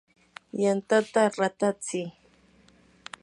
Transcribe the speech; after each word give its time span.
yantata 0.61 1.21
ratatsi. 1.39 2.01